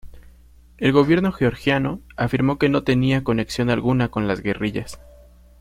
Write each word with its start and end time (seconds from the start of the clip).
El 0.79 0.93
gobierno 0.93 1.31
georgiano 1.31 2.01
afirmó 2.17 2.57
que 2.57 2.69
no 2.69 2.81
tenía 2.83 3.23
conexión 3.23 3.69
alguna 3.69 4.09
con 4.09 4.27
las 4.27 4.41
guerrillas. 4.41 4.99